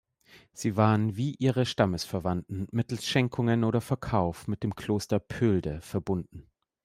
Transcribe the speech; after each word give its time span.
Sie 0.51 0.77
waren 0.77 1.15
wie 1.15 1.35
ihre 1.35 1.63
Stammesverwandten 1.67 2.67
mittels 2.71 3.05
Schenkungen 3.05 3.63
oder 3.63 3.81
Verkauf 3.81 4.47
mit 4.47 4.63
dem 4.63 4.73
Kloster 4.73 5.19
Pöhlde 5.19 5.79
verbunden. 5.81 6.49